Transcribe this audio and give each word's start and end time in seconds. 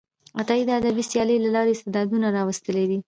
عطایي 0.39 0.63
د 0.67 0.71
ادبي 0.79 1.03
سیالۍ 1.09 1.37
له 1.41 1.49
لارې 1.55 1.71
استعدادونه 1.73 2.27
راویستلي 2.37 2.85
دي. 2.89 2.99